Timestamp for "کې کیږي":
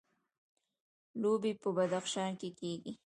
2.39-2.93